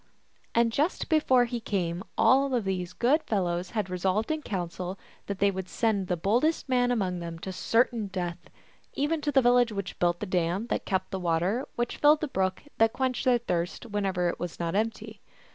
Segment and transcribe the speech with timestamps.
[0.55, 5.37] And just before he came all of these good fellows had resolved in council that
[5.37, 8.49] they would send the bold est man among them to certain death,
[8.95, 12.21] even to the vil lage which built the dam that kept the water which filled
[12.21, 15.21] the brook that quenched their thirst, whenever it was not empty.